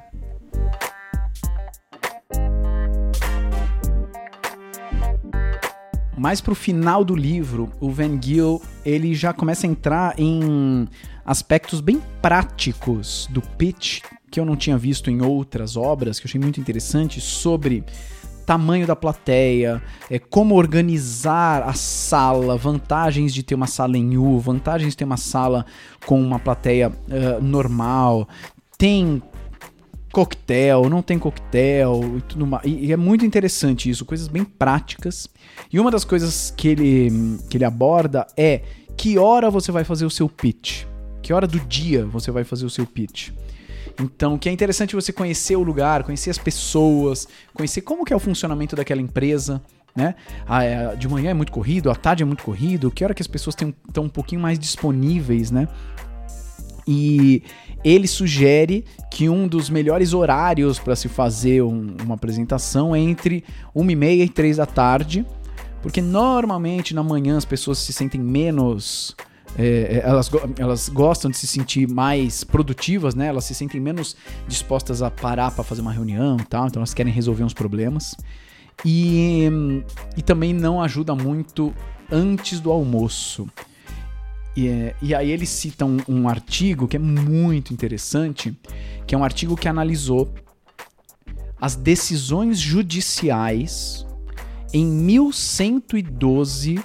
[6.17, 10.85] Mais pro final do livro, o Van Giel, ele já começa a entrar em
[11.25, 16.29] aspectos bem práticos do pitch que eu não tinha visto em outras obras, que eu
[16.29, 17.83] achei muito interessante, sobre
[18.45, 24.39] tamanho da plateia, é, como organizar a sala, vantagens de ter uma sala em U,
[24.39, 25.67] vantagens de ter uma sala
[26.03, 28.27] com uma plateia uh, normal,
[28.75, 29.21] tem
[30.11, 32.65] coquetel, não tem coquetel e tudo mais.
[32.65, 35.27] E, e, é muito interessante isso, coisas bem práticas.
[35.71, 38.63] E uma das coisas que ele, que ele aborda é
[38.97, 40.85] que hora você vai fazer o seu pitch.
[41.21, 43.29] Que hora do dia você vai fazer o seu pitch.
[43.99, 48.15] Então, que é interessante você conhecer o lugar, conhecer as pessoas, conhecer como que é
[48.15, 49.61] o funcionamento daquela empresa,
[49.95, 50.15] né?
[50.47, 53.21] Ah, é, de manhã é muito corrido, à tarde é muito corrido, que hora que
[53.21, 55.67] as pessoas estão um pouquinho mais disponíveis, né?
[56.87, 57.43] E
[57.83, 63.43] ele sugere que um dos melhores horários para se fazer um, uma apresentação é entre
[63.75, 65.25] 1 e meia e 3 da tarde,
[65.81, 69.15] porque normalmente na manhã as pessoas se sentem menos
[69.57, 73.27] é, é, elas, elas gostam de se sentir mais produtivas, né?
[73.27, 74.15] Elas se sentem menos
[74.47, 78.15] dispostas a parar para fazer uma reunião e tal, então elas querem resolver uns problemas.
[78.85, 79.49] E,
[80.15, 81.73] e também não ajuda muito
[82.11, 83.47] antes do almoço.
[84.55, 88.57] E, é, e aí ele cita um, um artigo que é muito interessante,
[89.05, 90.33] que é um artigo que analisou
[91.59, 94.05] as decisões judiciais
[94.73, 96.79] em 1112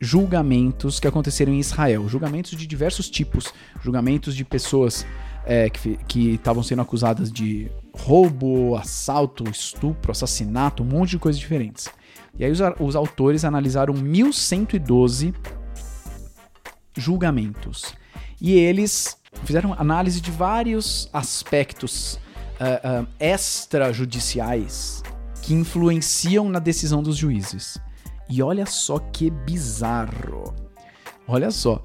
[0.00, 2.08] julgamentos que aconteceram em Israel.
[2.08, 3.52] Julgamentos de diversos tipos.
[3.82, 5.06] Julgamentos de pessoas
[5.44, 11.88] é, que estavam sendo acusadas de roubo, assalto, estupro, assassinato, um monte de coisas diferentes.
[12.38, 15.32] E aí os, os autores analisaram 1112
[16.96, 17.94] julgamentos.
[18.40, 22.18] E eles fizeram análise de vários aspectos
[22.60, 25.02] uh, uh, extrajudiciais
[25.42, 27.78] que influenciam na decisão dos juízes.
[28.28, 30.54] E olha só que bizarro.
[31.26, 31.82] Olha só.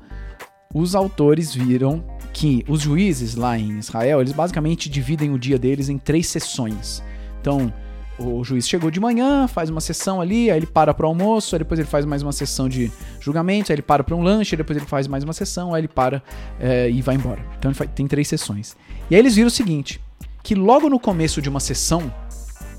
[0.74, 5.90] Os autores viram que os juízes lá em Israel, eles basicamente dividem o dia deles
[5.90, 7.04] em três sessões.
[7.42, 7.74] Então,
[8.18, 11.56] o juiz chegou de manhã, faz uma sessão ali, aí ele para para o almoço,
[11.56, 14.56] aí depois ele faz mais uma sessão de julgamento, aí ele para para um lanche,
[14.56, 16.22] aí depois ele faz mais uma sessão, aí ele para
[16.60, 17.44] é, e vai embora.
[17.58, 18.76] Então faz, tem três sessões.
[19.10, 20.00] E aí eles viram o seguinte,
[20.44, 22.14] que logo no começo de uma sessão,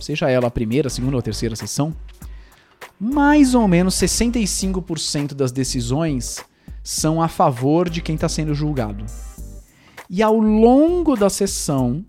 [0.01, 1.95] seja ela a primeira, a segunda ou a terceira sessão,
[3.03, 6.41] mais ou menos 65% das decisões
[6.85, 9.05] são a favor de quem está sendo julgado.
[10.09, 12.05] E ao longo da sessão,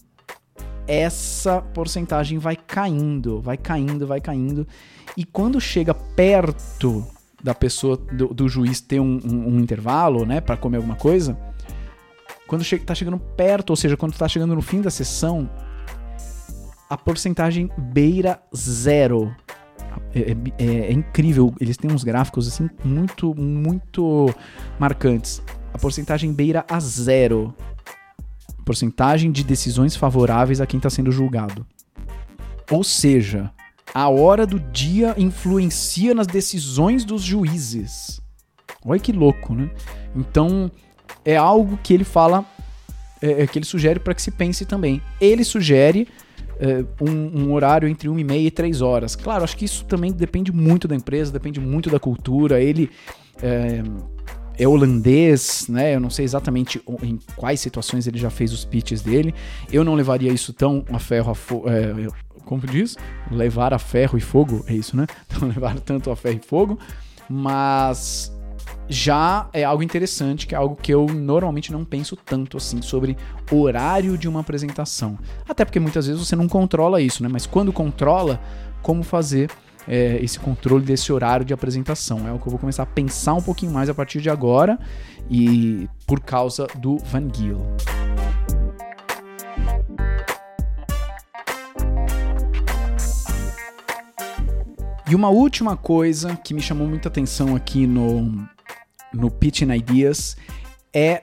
[0.86, 4.67] essa porcentagem vai caindo, vai caindo, vai caindo.
[5.17, 7.03] E quando chega perto
[7.41, 11.36] da pessoa, do, do juiz ter um, um, um intervalo, né, para comer alguma coisa,
[12.45, 15.49] quando che tá chegando perto, ou seja, quando tá chegando no fim da sessão,
[16.88, 19.36] a porcentagem beira zero.
[20.15, 24.34] É, é, é, é, incrível, eles têm uns gráficos assim muito, muito
[24.80, 25.41] marcantes.
[25.73, 27.54] A porcentagem beira a zero.
[28.63, 31.65] Porcentagem de decisões favoráveis a quem está sendo julgado.
[32.71, 33.52] Ou seja,
[33.93, 38.21] a hora do dia influencia nas decisões dos juízes.
[38.86, 39.69] Olha que louco, né?
[40.15, 40.71] Então,
[41.26, 42.45] é algo que ele fala,
[43.21, 45.02] é, é que ele sugere para que se pense também.
[45.19, 46.08] Ele sugere
[47.01, 49.15] um, um, horário entre 1 e meia e 3 horas.
[49.15, 52.61] Claro, acho que isso também depende muito da empresa, depende muito da cultura.
[52.61, 52.89] Ele
[53.41, 53.83] é,
[54.57, 55.95] é holandês, né?
[55.95, 59.33] Eu não sei exatamente em quais situações ele já fez os pitches dele.
[59.71, 61.69] Eu não levaria isso tão a ferro a fogo.
[61.69, 62.07] É,
[62.45, 62.97] como diz?
[63.31, 65.07] Levar a ferro e fogo, é isso, né?
[65.39, 66.79] Não levar tanto a ferro e fogo,
[67.29, 68.31] mas
[68.88, 73.17] já é algo interessante, que é algo que eu normalmente não penso tanto assim sobre
[73.52, 75.17] horário de uma apresentação.
[75.47, 77.30] Até porque muitas vezes você não controla isso, né?
[77.32, 78.39] Mas quando controla,
[78.82, 79.49] como fazer
[79.88, 82.28] é, esse controle desse horário de apresentação?
[82.28, 84.78] É o que eu vou começar a pensar um pouquinho mais a partir de agora
[85.30, 87.62] e por causa do Van Giel.
[95.10, 98.47] E uma última coisa que me chamou muita atenção aqui no,
[99.13, 100.36] no Pitching Ideas
[100.93, 101.21] é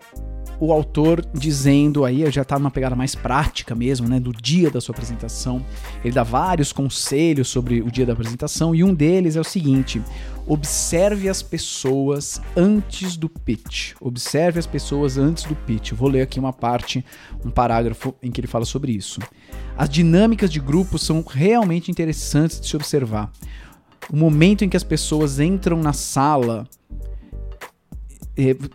[0.60, 4.78] o autor dizendo aí, já está numa pegada mais prática mesmo, né, do dia da
[4.78, 5.64] sua apresentação.
[6.04, 10.02] Ele dá vários conselhos sobre o dia da apresentação e um deles é o seguinte:
[10.46, 13.94] observe as pessoas antes do pitch.
[14.00, 15.92] Observe as pessoas antes do pitch.
[15.92, 17.02] Vou ler aqui uma parte,
[17.42, 19.18] um parágrafo em que ele fala sobre isso.
[19.78, 23.32] As dinâmicas de grupo são realmente interessantes de se observar.
[24.12, 26.68] O momento em que as pessoas entram na sala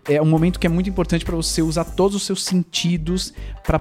[0.07, 3.33] é, é um momento que é muito importante para você usar todos os seus sentidos
[3.63, 3.79] para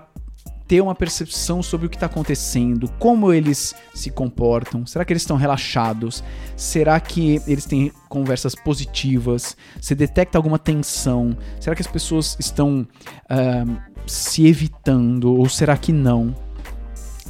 [0.66, 5.22] ter uma percepção sobre o que está acontecendo, como eles se comportam, será que eles
[5.22, 6.24] estão relaxados,
[6.56, 12.86] será que eles têm conversas positivas, você detecta alguma tensão, será que as pessoas estão
[13.30, 16.34] uh, se evitando ou será que não?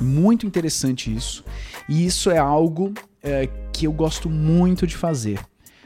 [0.01, 1.45] Muito interessante isso,
[1.88, 5.40] e isso é algo uh, que eu gosto muito de fazer.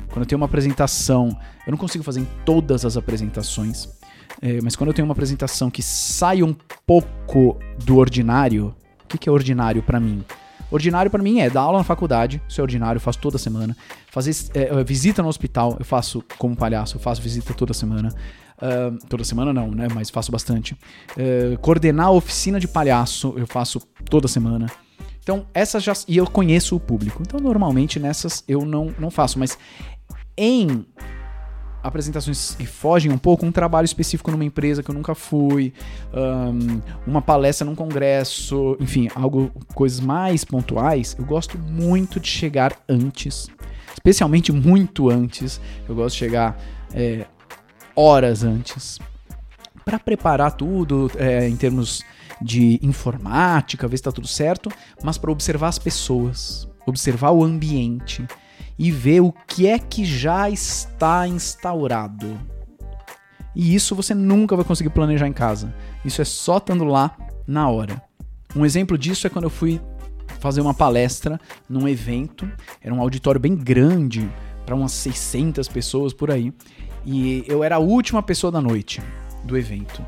[0.09, 1.29] Quando eu tenho uma apresentação,
[1.67, 3.89] eu não consigo fazer em todas as apresentações,
[4.41, 6.55] é, mas quando eu tenho uma apresentação que sai um
[6.87, 10.25] pouco do ordinário, o que, que é ordinário para mim?
[10.71, 13.77] Ordinário para mim é dar aula na faculdade, isso é ordinário, eu faço toda semana.
[14.11, 18.11] Fazer é, visita no hospital, eu faço como palhaço, eu faço visita toda semana.
[18.61, 19.87] Uh, toda semana não, né?
[19.95, 20.75] Mas faço bastante.
[21.13, 24.67] Uh, coordenar a oficina de palhaço, eu faço toda semana.
[25.23, 25.93] Então, essas já.
[26.09, 27.23] E eu conheço o público.
[27.23, 29.39] Então, normalmente nessas eu não, não faço.
[29.39, 29.57] Mas
[30.39, 30.87] em
[31.83, 35.73] apresentações que fogem um pouco, um trabalho específico numa empresa que eu nunca fui,
[36.13, 42.77] um, uma palestra num congresso, enfim, algo, coisas mais pontuais, eu gosto muito de chegar
[42.89, 43.49] antes,
[43.93, 45.61] especialmente muito antes.
[45.89, 46.59] Eu gosto de chegar
[46.95, 47.27] é,
[47.95, 48.99] horas antes
[49.85, 52.05] para preparar tudo é, em termos
[52.41, 54.71] de informática, ver se está tudo certo,
[55.03, 58.25] mas para observar as pessoas, observar o ambiente
[58.79, 62.39] e ver o que é que já está instaurado.
[63.55, 65.75] E isso você nunca vai conseguir planejar em casa.
[66.05, 68.01] Isso é só estando lá na hora.
[68.55, 69.81] Um exemplo disso é quando eu fui
[70.39, 72.49] fazer uma palestra num evento,
[72.81, 74.31] era um auditório bem grande,
[74.65, 76.53] para umas 600 pessoas por aí,
[77.05, 79.01] e eu era a última pessoa da noite
[79.43, 80.05] do evento.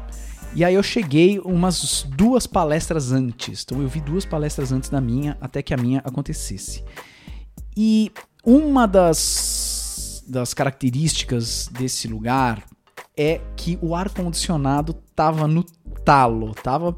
[0.54, 3.62] E aí eu cheguei umas duas palestras antes.
[3.64, 6.84] Então eu vi duas palestras antes da minha, até que a minha acontecesse.
[7.76, 8.12] E
[8.44, 12.64] uma das, das características desse lugar
[13.16, 15.64] é que o ar-condicionado tava no
[16.04, 16.96] talo, tava,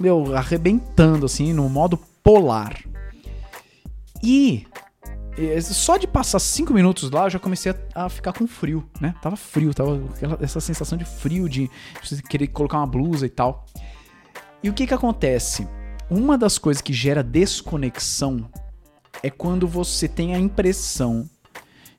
[0.00, 2.76] meu, arrebentando, assim, no modo polar.
[4.22, 4.66] E
[5.62, 9.14] só de passar cinco minutos lá, eu já comecei a, a, ficar com frio, né?
[9.22, 10.02] Tava frio, tava
[10.40, 11.70] essa sensação de frio, de
[12.28, 13.64] querer colocar uma blusa e tal.
[14.62, 15.68] E o que que acontece?
[16.10, 18.50] Uma das coisas que gera desconexão
[19.22, 21.28] é quando você tem a impressão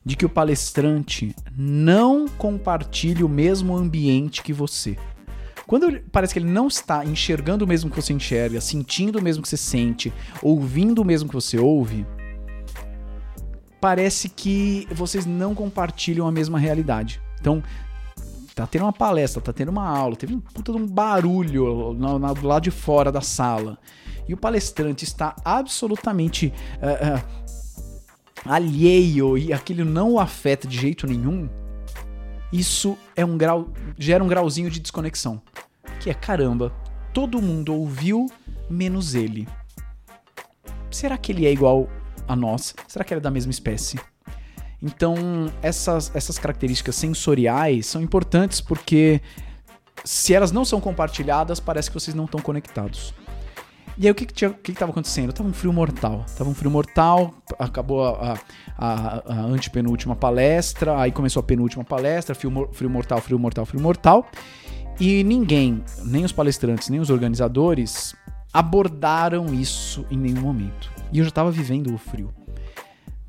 [0.04, 4.96] de que o palestrante não compartilha o mesmo ambiente que você.
[5.66, 9.42] Quando parece que ele não está enxergando o mesmo que você enxerga, sentindo o mesmo
[9.42, 10.12] que você sente,
[10.42, 12.04] ouvindo o mesmo que você ouve,
[13.80, 17.20] parece que vocês não compartilham a mesma realidade.
[17.40, 17.62] Então,
[18.54, 22.34] tá tendo uma palestra, tá tendo uma aula, teve um puta de um barulho no,
[22.34, 23.78] do lado de fora da sala.
[24.28, 27.40] E o palestrante está absolutamente uh, uh,
[28.44, 31.48] alheio e aquilo não o afeta de jeito nenhum.
[32.52, 35.40] Isso é um grau, gera um grauzinho de desconexão.
[36.00, 36.72] Que é caramba,
[37.12, 38.26] todo mundo ouviu
[38.68, 39.46] menos ele.
[40.90, 41.88] Será que ele é igual
[42.26, 42.74] a nós?
[42.88, 43.98] Será que ele é da mesma espécie?
[44.82, 45.14] Então,
[45.62, 49.20] essas, essas características sensoriais são importantes porque
[50.04, 53.14] se elas não são compartilhadas, parece que vocês não estão conectados.
[53.98, 55.30] E aí o que que, que, que acontecendo?
[55.30, 56.24] Tava um frio mortal.
[56.38, 58.38] Tava um frio mortal, acabou a,
[58.78, 63.82] a, a antepenúltima palestra, aí começou a penúltima palestra, frio, frio mortal, frio mortal, frio
[63.82, 64.26] mortal.
[64.98, 68.14] E ninguém, nem os palestrantes, nem os organizadores,
[68.52, 70.90] abordaram isso em nenhum momento.
[71.12, 72.32] E eu já tava vivendo o frio.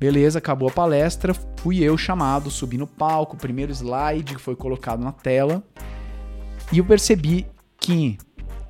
[0.02, 5.12] Beleza, acabou a palestra, fui eu chamado, subi no palco, primeiro slide foi colocado na
[5.12, 5.62] tela.
[6.72, 7.46] E eu percebi
[7.78, 8.18] que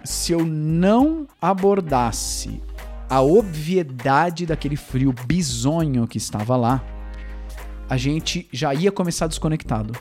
[0.05, 2.63] se eu não abordasse
[3.09, 6.85] a obviedade daquele frio bizonho que estava lá,
[7.89, 9.99] a gente já ia começar desconectado.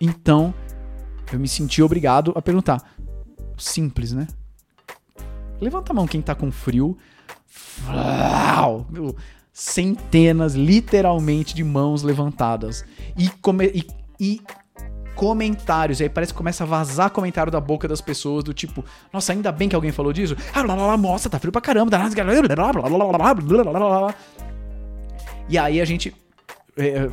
[0.00, 0.52] Então,
[1.32, 2.82] eu me senti obrigado a perguntar.
[3.56, 4.26] Simples, né?
[5.60, 6.98] Levanta a mão quem tá com frio.
[7.86, 8.88] Uau,
[9.56, 12.84] centenas, literalmente, de mãos levantadas.
[13.16, 13.86] E, come, e,
[14.20, 14.40] e
[15.14, 15.98] comentários.
[15.98, 19.32] E aí parece que começa a vazar comentário da boca das pessoas, do tipo, nossa,
[19.32, 20.36] ainda bem que alguém falou disso.
[20.52, 21.90] Ah, blá, blá, blá, nossa, tá frio pra caramba.
[25.48, 26.14] E aí a gente
[26.76, 27.08] é,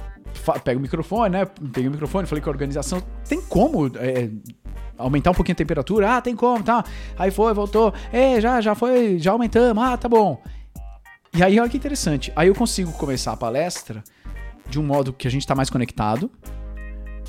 [0.65, 1.45] pega o microfone, né?
[1.45, 4.29] Peguei o microfone, falei com a organização, tem como é,
[4.97, 6.17] aumentar um pouquinho a temperatura?
[6.17, 6.83] Ah, tem como, tá.
[7.17, 7.93] Aí foi, voltou.
[8.11, 9.81] É, já, já foi, já aumentamos.
[9.81, 10.43] Ah, tá bom.
[11.35, 12.31] E aí, olha que interessante.
[12.35, 14.03] Aí eu consigo começar a palestra
[14.69, 16.29] de um modo que a gente tá mais conectado.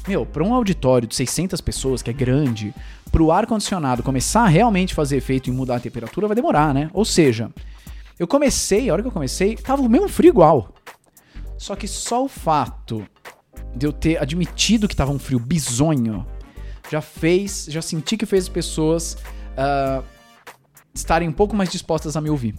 [0.07, 2.74] Meu, para um auditório de 600 pessoas, que é grande,
[3.11, 6.90] pro ar-condicionado começar a realmente fazer efeito em mudar a temperatura, vai demorar, né?
[6.92, 7.50] Ou seja,
[8.18, 10.74] eu comecei, a hora que eu comecei, tava o mesmo frio igual.
[11.57, 13.07] Só que só o fato
[13.74, 16.26] de eu ter admitido que tava um frio bizonho
[16.90, 19.16] já fez, já senti que fez as pessoas
[19.57, 20.05] uh,
[20.92, 22.55] estarem um pouco mais dispostas a me ouvir.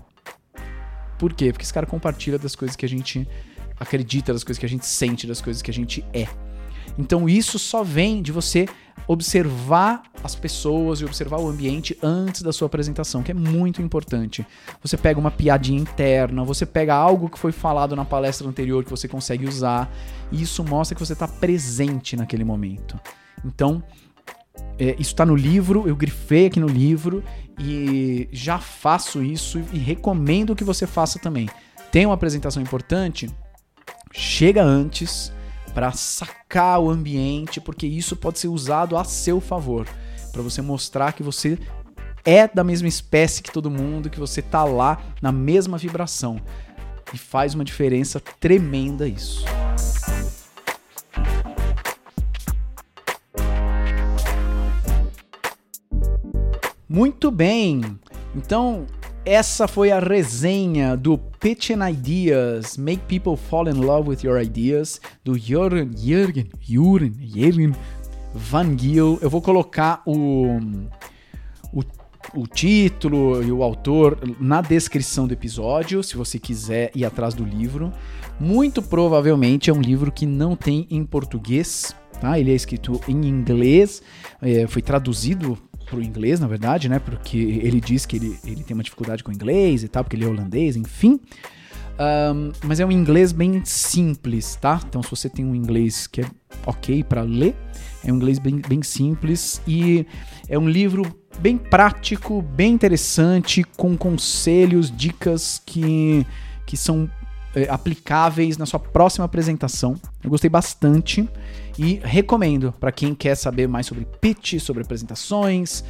[1.18, 1.52] Por quê?
[1.52, 3.28] Porque esse cara compartilha das coisas que a gente
[3.80, 6.28] acredita, das coisas que a gente sente, das coisas que a gente é.
[6.98, 8.68] Então isso só vem de você
[9.08, 14.46] observar as pessoas e observar o ambiente antes da sua apresentação, que é muito importante.
[14.82, 18.90] Você pega uma piadinha interna, você pega algo que foi falado na palestra anterior que
[18.90, 19.92] você consegue usar,
[20.32, 23.00] e isso mostra que você está presente naquele momento.
[23.44, 23.84] Então,
[24.78, 27.24] é, isso está no livro, eu grifei aqui no livro
[27.58, 31.50] e já faço isso e recomendo que você faça também.
[31.92, 33.30] Tem uma apresentação importante?
[34.12, 35.32] Chega antes
[35.74, 39.88] para sacar o ambiente, porque isso pode ser usado a seu favor,
[40.32, 41.58] para você mostrar que você
[42.24, 46.42] é da mesma espécie que todo mundo, que você tá lá na mesma vibração.
[47.14, 49.46] E faz uma diferença tremenda isso.
[56.88, 57.82] Muito bem.
[58.36, 58.86] Então,
[59.26, 65.02] essa foi a resenha do Pitching Ideas, Make People Fall in Love with Your Ideas,
[65.24, 67.76] do Jürgen, Jürgen, Jürgen, Jürgen
[68.36, 69.18] Van Giel.
[69.20, 70.60] Eu vou colocar o,
[71.74, 71.82] o,
[72.36, 77.44] o título e o autor na descrição do episódio, se você quiser ir atrás do
[77.44, 77.92] livro.
[78.40, 82.38] Muito provavelmente é um livro que não tem em português, tá?
[82.38, 84.04] Ele é escrito em inglês,
[84.40, 87.00] é, foi traduzido pro inglês, na verdade, né?
[87.00, 90.16] Porque ele diz que ele, ele tem uma dificuldade com o inglês e tal, porque
[90.16, 91.20] ele é holandês, enfim.
[91.98, 94.82] Um, mas é um inglês bem simples, tá?
[94.88, 96.26] Então, se você tem um inglês que é
[96.66, 97.56] ok para ler,
[98.04, 100.06] é um inglês bem, bem simples e
[100.50, 101.04] é um livro
[101.40, 106.26] bem prático, bem interessante, com conselhos, dicas que,
[106.66, 107.10] que são
[107.56, 109.96] é, aplicáveis na sua próxima apresentação.
[110.24, 111.28] Eu gostei bastante
[111.80, 115.84] e recomendo para quem quer saber mais sobre pitch, sobre apresentações.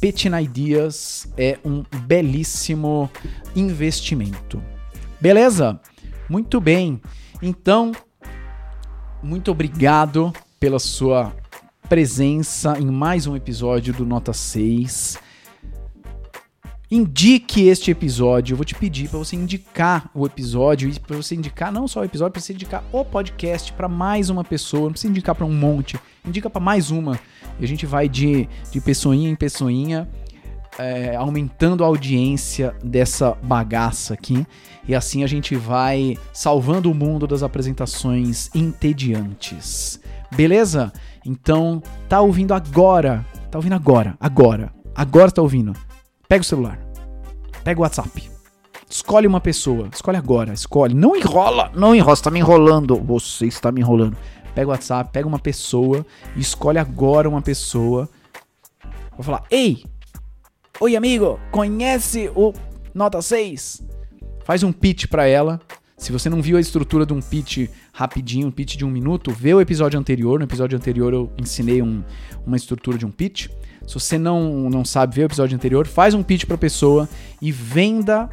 [0.00, 3.10] Pitching Ideas é um belíssimo
[3.54, 4.62] investimento.
[5.20, 5.80] Beleza?
[6.28, 7.00] Muito bem.
[7.42, 7.92] Então,
[9.22, 11.34] muito obrigado pela sua
[11.88, 15.18] presença em mais um episódio do Nota 6.
[16.88, 18.52] Indique este episódio.
[18.52, 22.00] Eu vou te pedir para você indicar o episódio e para você indicar não só
[22.00, 24.84] o episódio, para você indicar o podcast para mais uma pessoa.
[24.84, 27.18] Não precisa indicar para um monte, indica para mais uma.
[27.58, 30.08] E a gente vai de, de pessoinha em pessoinha
[30.78, 34.46] é, aumentando a audiência dessa bagaça aqui.
[34.86, 40.00] E assim a gente vai salvando o mundo das apresentações entediantes.
[40.36, 40.92] Beleza?
[41.24, 43.26] Então, tá ouvindo agora.
[43.50, 44.16] Tá ouvindo agora.
[44.20, 44.72] Agora.
[44.94, 45.72] Agora tá ouvindo.
[46.28, 46.78] Pega o celular.
[47.62, 48.30] Pega o WhatsApp.
[48.88, 49.88] Escolhe uma pessoa.
[49.92, 50.52] Escolhe agora.
[50.52, 50.94] Escolhe.
[50.94, 51.70] Não enrola.
[51.74, 52.16] Não enrola.
[52.16, 52.96] Você tá me enrolando.
[52.96, 54.16] Você está me enrolando.
[54.54, 55.10] Pega o WhatsApp.
[55.12, 56.04] Pega uma pessoa.
[56.34, 58.08] E escolhe agora uma pessoa.
[59.12, 59.44] Vou falar.
[59.50, 59.84] Ei!
[60.80, 61.38] Oi, amigo.
[61.50, 62.52] Conhece o
[62.94, 63.82] Nota 6?
[64.44, 65.60] Faz um pitch pra ela.
[65.96, 69.30] Se você não viu a estrutura de um pitch rapidinho, um pitch de um minuto,
[69.30, 70.38] vê o episódio anterior.
[70.38, 72.04] No episódio anterior eu ensinei um,
[72.46, 73.48] uma estrutura de um pitch.
[73.86, 77.08] Se você não, não sabe ver o episódio anterior, faz um pitch pra pessoa
[77.40, 78.28] e venda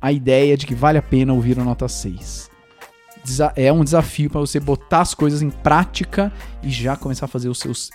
[0.00, 2.50] a ideia de que vale a pena ouvir a nota 6.
[3.24, 7.28] Desa é um desafio para você botar as coisas em prática e já começar a
[7.28, 7.90] fazer os seus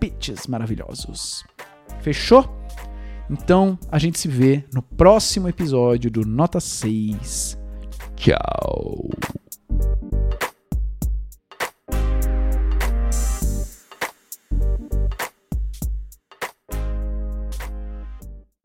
[0.00, 1.44] pitches maravilhosos.
[2.00, 2.50] Fechou?
[3.30, 7.63] Então a gente se vê no próximo episódio do Nota 6.
[8.24, 9.10] Tchau.